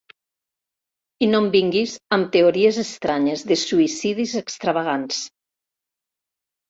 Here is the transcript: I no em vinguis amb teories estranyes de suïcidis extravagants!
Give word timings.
I 1.25 1.27
no 1.33 1.41
em 1.47 1.49
vinguis 1.55 1.93
amb 2.17 2.31
teories 2.37 2.79
estranyes 2.85 3.45
de 3.53 3.61
suïcidis 3.67 4.37
extravagants! 4.43 5.25